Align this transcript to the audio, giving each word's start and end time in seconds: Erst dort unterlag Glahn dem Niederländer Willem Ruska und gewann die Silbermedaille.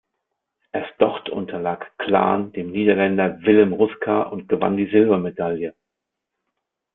Erst 0.71 0.93
dort 0.97 1.29
unterlag 1.29 1.95
Glahn 1.99 2.51
dem 2.53 2.71
Niederländer 2.71 3.39
Willem 3.43 3.71
Ruska 3.71 4.23
und 4.23 4.49
gewann 4.49 4.75
die 4.75 4.89
Silbermedaille. 4.89 5.75